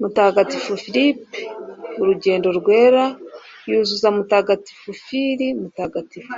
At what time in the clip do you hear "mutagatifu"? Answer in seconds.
0.00-0.72, 4.16-4.88, 5.60-6.32